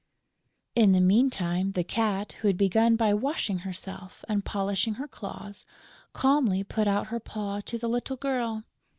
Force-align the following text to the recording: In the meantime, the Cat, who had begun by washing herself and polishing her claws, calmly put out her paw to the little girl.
In 0.73 0.93
the 0.93 0.99
meantime, 0.99 1.73
the 1.73 1.83
Cat, 1.83 2.31
who 2.41 2.47
had 2.47 2.57
begun 2.57 2.95
by 2.95 3.13
washing 3.13 3.59
herself 3.59 4.25
and 4.27 4.43
polishing 4.43 4.95
her 4.95 5.07
claws, 5.07 5.67
calmly 6.11 6.63
put 6.63 6.87
out 6.87 7.09
her 7.09 7.19
paw 7.19 7.61
to 7.67 7.77
the 7.77 7.87
little 7.87 8.15
girl. 8.17 8.63